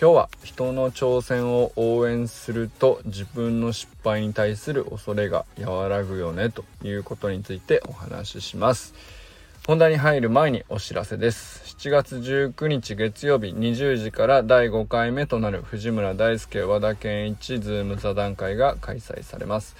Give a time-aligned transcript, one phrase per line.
[0.00, 8.94] 今日は人の挑戦を応援すると自分の失敗に対する恐れが和らぐよねということについてお話しします。
[9.66, 11.74] 本題に入る前にお知らせです。
[11.78, 19.74] 7月19日月曜日20時から第5回目となる藤村大輔和田健一ズーム座談会が開催されます。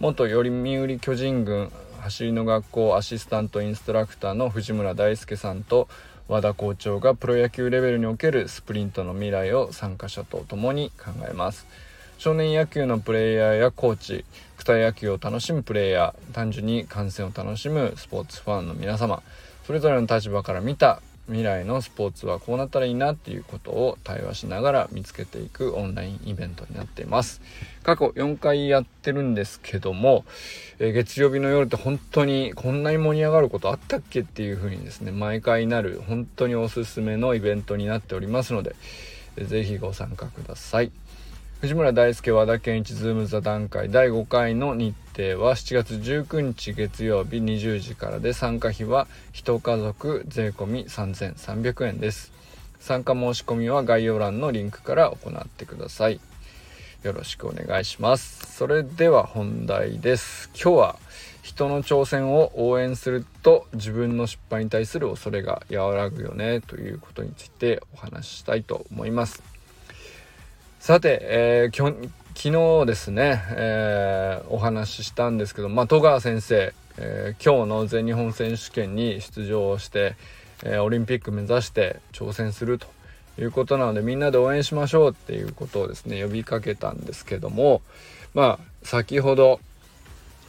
[0.00, 5.86] 元読売巨人軍走りの学校アシスタントインストラクターの藤村大輔さんと
[6.30, 11.66] 和田校長がプロ野球レベルにおけるスプリントの未来を参加者と共に考えます。
[12.18, 14.24] 少年野球のプレイヤーやコーチ
[14.56, 19.22] 草野球を楽しむプレイヤー単純に観戦を楽しむスポーツファンの皆様
[19.66, 27.40] それぞれの立場から見た未来のスポーツはこうなったらいいなっていうことを対話しながら見つけていくオンラインイベントになっています。
[27.82, 30.24] 過去4回やってるんですけども、
[30.78, 38.74] え、月曜日の夜って本当にこんなに盛り上がることあったっけっていう風にですね毎回なる本当におすすめのイベントになっておりますので
[39.36, 40.90] 是非ご参加ください。
[41.60, 52.32] 藤村大輔和田健一ズーム座談会第5回の日程は7月19日月曜日20時からで参加費は1家族税込3300円です。
[52.80, 56.18] 参加申し込みは概要欄のリンクから行ってください。
[57.02, 58.56] よろしくお願いします。
[58.56, 60.48] それでは本題です。
[60.54, 60.96] 今日は
[61.42, 69.59] 人の挑戦を応援すると自分の失敗に対する恐れが和らぐよねということについてお話ししたいと思います。
[70.80, 71.94] さて、えー、きょ
[72.34, 80.16] 昨日ですね、えー、お話ししたんですけど、まあ、戸川先生、えー、今日の全日本選手権に出場して、
[80.64, 82.86] えー、オリンピック目指して挑戦すると
[83.38, 87.82] いうことなのでみんなで応援しましょうっていうことをですね呼びかけたんですけども
[88.32, 89.60] まあ先ほど、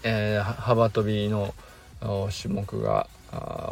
[0.03, 1.53] えー、幅跳びの
[2.31, 3.09] 種目が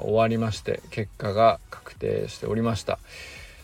[0.01, 2.99] 終わりまして結果が確定しておりました。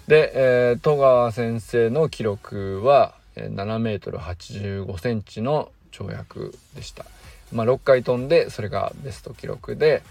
[0.08, 7.06] で、えー、戸川先生の記録は7メートル85センチの跳躍でした。
[7.52, 10.04] まあ、6回飛んでそれがベスト記録で、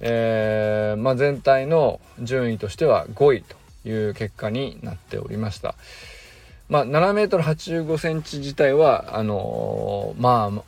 [0.00, 5.74] えー、まあ、全体の順位としては5位という結果になっておりました。
[6.68, 10.62] まあ、7メートル85センチ自体はあのー、まあ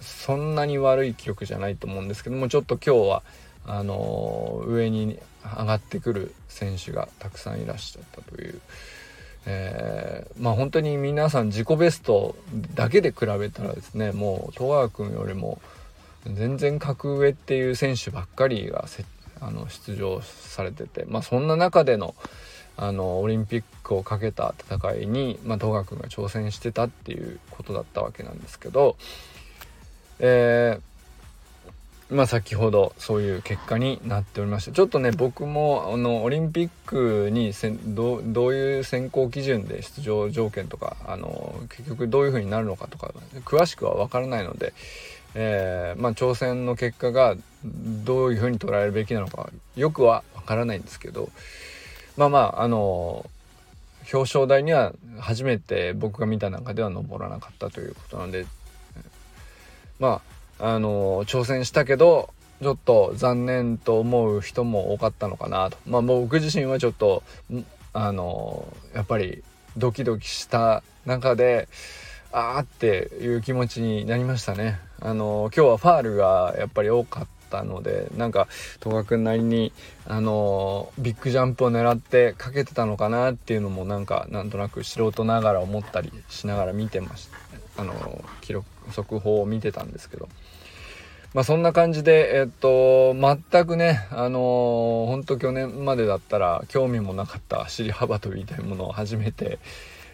[0.00, 3.22] そんなに悪い記録じゃないと思うんですけどもちょっと今日は
[3.66, 8.60] あのー、上に上がってくる選手がたくさんいらっしゃったという、
[9.46, 12.36] えー、まあ本当に皆さん自己ベスト
[12.74, 15.60] だけで比べたらですねもう戸川君よりも
[16.24, 18.84] 全然格上っていう選手ばっかりが
[19.40, 22.14] あの出場されててまあそんな中での
[22.76, 28.96] あのオリンピックをかけた戦いに、まあ、戸川君が挑戦してたっていうことだったわけなんですけど、
[30.18, 30.89] えー
[32.10, 44.72] まあ、先ほどそういう結果になっておりましてちょっとね僕もあのオリンピックにせどどういう選考基準で出場条件とかあの結局どういう風になるのかとか詳しくは分からないので、
[45.36, 51.30] えー、まあ、挑戦の結果がどういう風に捉えるべきなのかよくは分からないんですけど
[52.16, 53.30] まあまああの
[54.12, 58.46] 表彰台には初めて僕が見た中では登らなかったということなので
[60.00, 62.30] まああの挑戦したけど
[62.62, 65.78] ちょっと残念と思う人も多かったのかなと。
[65.86, 67.22] まあ僕自身はちょっと
[67.92, 69.42] あのやっぱり
[69.76, 71.68] ドキドキした中で
[72.32, 74.78] あーっていう気持ちになりましたね。
[75.00, 78.46] あの今日はファールがやっぱり多かったのでなんか
[78.80, 79.72] 戸川君なりに
[80.06, 87.38] あのビッグジャンプを狙ってかけてたのかなっていうのもなんかなんとなく素人ながら思ったりしながら見てました。
[87.76, 90.28] あの記録速報を見てたんですけど。
[91.32, 99.60] まあそんな感じで、えっと、全くね、あのー、ほんと去年までだったら興味もなかった尻幅跳びというものを始めて、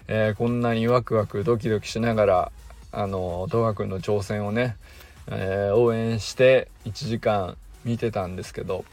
[0.09, 2.53] えー、こんなにワクワクドキドキしながら、
[2.93, 4.77] あのー、戸川君の挑戦をね、
[5.29, 8.85] えー、応援して1時間見てたんですけど、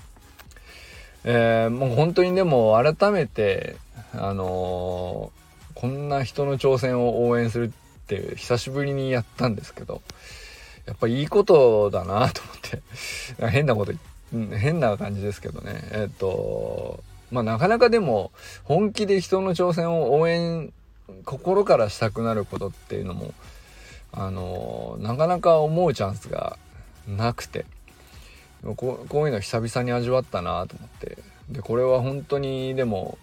[1.25, 3.75] えー、もう本当にでも改めて、
[4.13, 10.01] あのー、こんな人の挑戦を応援するって久しぶりにやったんですけど、
[10.85, 12.81] やっぱいいことだなと思って。
[13.50, 13.94] 変なこと
[14.31, 15.81] 変な感じですけどね。
[15.91, 18.31] えっとまあなかなかでも
[18.63, 20.71] 本気で人の挑戦を応援
[21.25, 23.33] 心からしたくなることっていうのも
[24.11, 26.57] あのなかなか思うチャンスが
[27.07, 27.65] なくて。
[28.63, 31.17] ここういうの久々に味わったなと思って。
[31.49, 33.17] でこれは本当にでも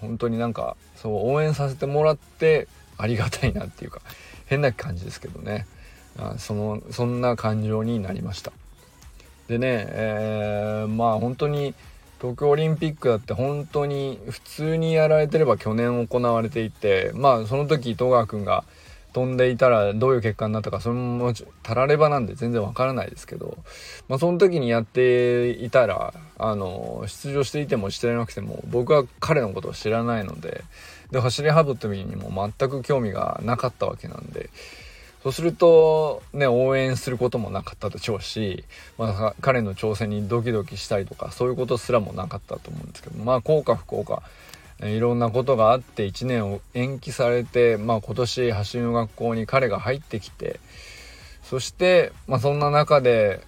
[0.00, 2.68] 本当になんかそう応援させてもらって
[2.98, 4.00] ありがたいなっていうか
[4.46, 5.66] 変な感じですけどね。
[6.18, 8.52] あそのそんな感情になりました。
[9.48, 11.74] でね、えー、まあ本当に
[12.20, 18.64] 東京オリンピックだって本当に普通にやられてれば去年行われていてまあその時戸川君が
[19.12, 23.58] 飛んでいたらどういう結果になったかそれもたらればなんで全然わからないですけど、
[24.08, 30.64] まあ、その時にやっていたらあの出場していてもしてなくても僕は彼のことを知らないので
[31.12, 34.50] で走り幅跳びにも全く興味がなかったわけなんで。
[35.22, 38.64] そうするとね応援することもなかったでしょうし、
[38.98, 44.24] まあ、彼の挑戦にドキドキしたりとかそういうことすらもなかったと思うんですけどまあ幸か不幸か
[44.80, 50.58] いろんなことがあって1年を延期されて、まあ、今年走りの学校に彼が入ってきて
[51.44, 53.42] そして、まあ、そんな中で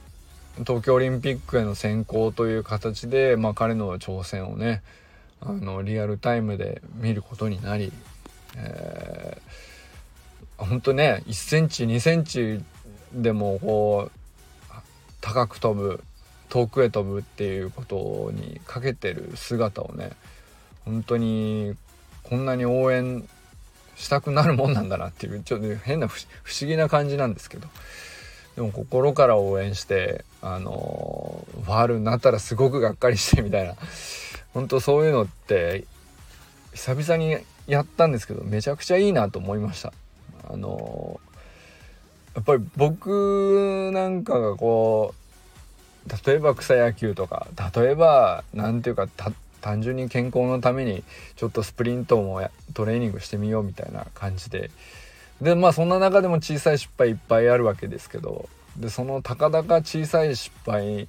[0.59, 4.83] 東京オリンピックへの選考という形で、まあ、彼の挑戦をね
[5.47, 7.93] あのリアルタイムで見ることになり、
[8.57, 12.63] えー、本当ね1センチ2センチ
[13.13, 14.19] でもこう
[15.21, 16.03] 高く飛ぶ
[16.49, 20.11] 遠くへ飛ぶっていうことにかけてる姿をね
[20.85, 21.75] 本当に
[22.23, 23.29] こんなに応援
[23.97, 26.21] したくなるもんなんだなっていうちょっと変な不
[26.61, 27.69] 思議な感じなんですけど。
[28.57, 33.75] でも心から応援してあのファールになったらすごくがっかりしてみたいな
[34.55, 35.85] 本当そういうのって
[36.73, 39.93] 久々にやったんですけどめちゃくちゃいいなと思いました。
[40.49, 41.21] あの
[42.35, 45.15] やっぱり僕なんかがこ
[46.07, 49.09] う例えば草野球とか例えば何ていうか
[49.61, 51.03] 単純に健康のために
[51.37, 52.43] ちょっとスプリントも
[52.75, 54.71] トレーニングしてみようみたいな感じで。
[55.41, 61.09] でまあそんな中でも小さい失敗いっぱいあるわけですけどでそのたかだか小さい失敗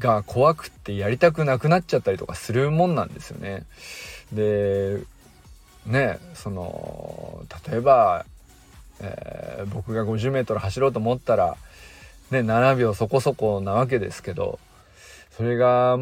[0.00, 3.64] が怖くってやりたくなくなっちゃったりとかするもんなんですよね。
[4.32, 5.00] で
[5.86, 8.24] ねその例えば、
[9.00, 11.56] えー、僕が 50m 走ろうと思ったら、
[12.30, 14.58] ね、7秒そこそこなわけですけど
[15.30, 15.98] それが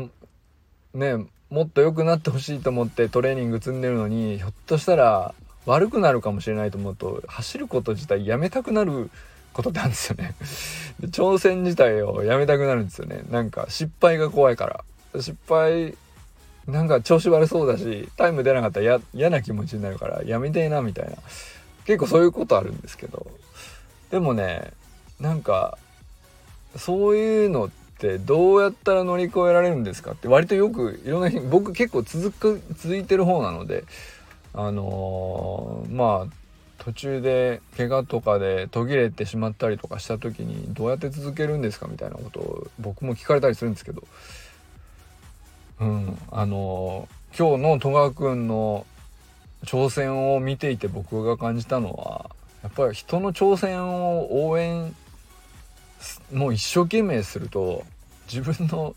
[0.94, 5.34] ねもっと良くなってほしいと思ってトレーニング積んでるのにひょっとしたら
[5.66, 9.10] 悪くなるかもしれないと思うと走ること自体やめたくなる
[9.58, 10.34] ことなんですよね。
[11.00, 13.22] で挑戦自体をやめたくなるんですよね。
[13.28, 14.84] なんか失敗が怖いから。
[15.20, 15.96] 失敗
[16.68, 21.16] なんか調子悪そうだしタイム出なかったら嫌な気持ちになるからやめてえなみたいな。
[21.86, 23.26] 結構そういうことあるんですけど。
[24.10, 24.72] でもね
[25.20, 25.76] なんか
[26.76, 33.84] そういうのってどうやったら乗り越えられるんですかって割とよくいろんな僕結構続く続いてる方なので
[34.54, 36.47] あのー、まあ
[36.78, 44.02] 途中で怪我とかで途切れてしまったりとかした時にどうやって続けるんですかみたいなことを僕も聞かれたりするんですけど
[45.80, 47.08] うんあの、
[47.38, 48.84] 今日の戸川君の
[49.64, 52.30] 挑戦を見ていて僕が感じたのは
[52.62, 54.94] やっぱり人の挑戦を応援
[56.32, 57.84] もう一生懸命すると
[58.32, 58.94] 自分の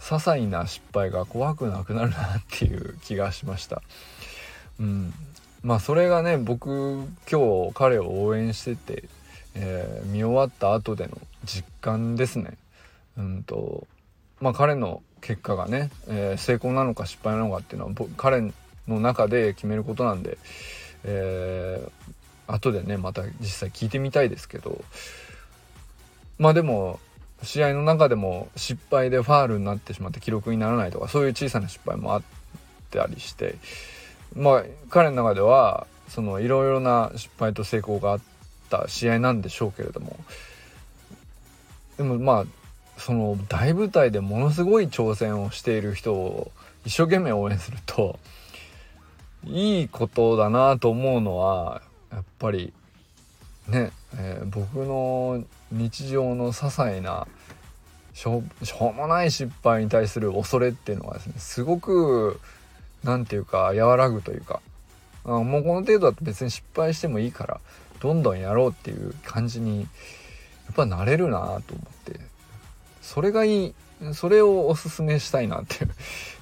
[0.00, 3.82] 些細な失敗が怖くなくなるなっていう気がしました。
[4.80, 5.12] うん、
[5.62, 9.04] まあそれがね僕今日彼を応援してて、
[9.54, 12.56] えー、見終わった後での実感ですね。
[13.16, 13.86] うんと
[14.40, 18.52] まあ彼の結果がね、えー、成功なのか失敗なのかっていうのは彼
[18.86, 20.38] の中で決めることなんで、
[21.04, 24.82] えー、後でねまた実際聞いてみたいですけど
[26.38, 27.00] まあでも
[27.42, 32.22] 試合の中でも失敗でファールになってしまって記録にならないとかそういう小さな失敗もあっ
[32.90, 33.56] たりして
[34.34, 38.20] まあ彼の中ではそのいろいろな失敗と成功があっ
[38.70, 40.16] た試合なんでしょうけれども。
[41.96, 42.44] でもまあ
[42.98, 46.50] その大舞台でものすごい挑戦をしている人を
[46.84, 48.18] 一生懸命応援すると
[49.44, 52.72] いいことだなと思うのはやっぱり
[53.68, 57.26] ね、えー、僕の日常の些細な
[58.14, 58.42] しょ
[58.80, 62.40] うもない失敗に対する恐れっていうのはですねすごく
[63.04, 64.60] 何て言うか和らぐというか
[65.24, 67.60] あもうこの程度だと別に失敗してもいいから
[68.00, 69.86] どんどんやろうっていう感じにや
[70.72, 72.20] っぱなれるなと思って
[73.02, 73.74] それがいい
[74.12, 75.86] それをおすすめしたいなって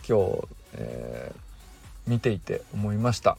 [0.07, 3.39] 今日、えー、見ていて思いました。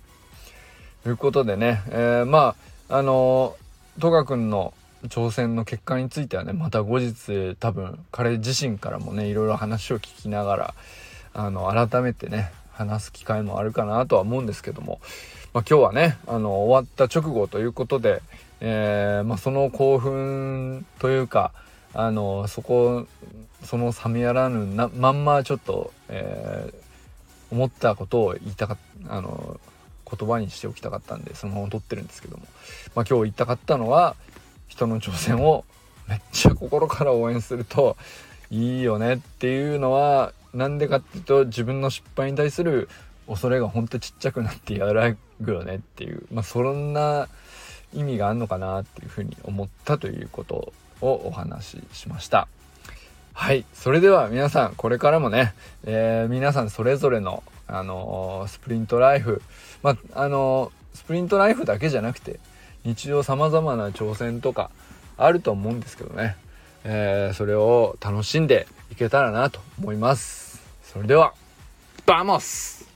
[1.03, 2.55] ということでね、えー、ま
[2.89, 3.55] ああの
[3.99, 4.73] 戸川君の
[5.05, 10.73] 挑戦の結果についてはねまた後日多分彼自身からもねいろいろ話を聞きながら
[11.33, 14.99] あの改めてね話す機会もあるかなとは思うんですけども、
[15.53, 18.21] まあ、今日はねあの終わった直後ということで、
[18.61, 21.51] えー、まあ、その興奮というか
[21.93, 23.07] あのそこ
[23.63, 29.59] その冷めやらぬなまんまちょっと、えー、思ったことを言いたかあの
[30.09, 32.43] 言葉にしておきたかったんでそのまま撮ってるんですけども、
[32.95, 34.15] まあ、今日言いたかったのは
[34.67, 35.65] 人の挑戦を
[36.07, 37.97] めっちゃ心から応援すると
[38.49, 42.89] いいよねっていうのはなんでかっていうと自分の失敗に対する
[43.27, 47.27] 恐れがほんとちっちゃくなって和らぐよねっていうまあそんな
[47.93, 52.47] 意味があるのかなっていうふうに思ったということをお話ししました。
[53.33, 59.43] はいそれでは皆さんこれからもね、えー、皆さんそれぞれの、あのー、スプリントライフ
[59.83, 62.39] まああのー、スプリントライフだけじゃなくて
[62.83, 64.71] 日常さまざまな挑戦とか
[65.17, 66.35] あると思うんですけどね、
[66.83, 70.61] えそれを楽しんでいけたらなと思います。
[70.83, 71.33] それでは
[72.05, 72.86] バモス。